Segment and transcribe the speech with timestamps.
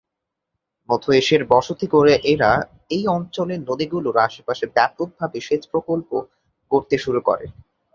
[0.89, 2.51] মধ্য এশিয়ায় বসতি গড়ে এরা
[2.89, 6.09] এই অঞ্চলের নদীগুলোর আশেপাশে ব্যাপকভাবে সেচ প্রকল্প
[6.71, 7.45] গড়তে শুরু করে।